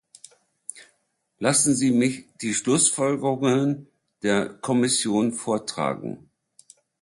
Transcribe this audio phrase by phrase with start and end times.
[1.37, 3.85] Lassen Sie mich die Schlussfolgerungen
[4.23, 6.31] der Kommission vortragen.